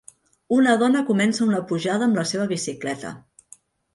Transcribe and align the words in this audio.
Una 0.55 0.71
dona 0.83 1.03
comença 1.09 1.43
una 1.47 1.59
pujada 1.71 2.07
amb 2.09 2.19
la 2.21 2.25
seva 2.31 2.47
bicicleta. 2.53 3.15